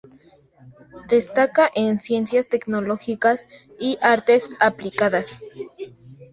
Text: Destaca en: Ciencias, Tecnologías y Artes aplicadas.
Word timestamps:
Destaca 1.09 1.69
en: 1.75 1.99
Ciencias, 1.99 2.47
Tecnologías 2.49 3.45
y 3.79 3.99
Artes 4.01 4.49
aplicadas. 4.59 5.41